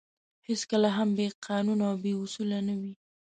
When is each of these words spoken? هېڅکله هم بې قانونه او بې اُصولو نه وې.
هېڅکله 0.47 0.89
هم 0.97 1.09
بې 1.17 1.27
قانونه 1.47 1.83
او 1.89 1.95
بې 2.03 2.11
اُصولو 2.21 2.59
نه 2.67 2.73
وې. 2.79 2.91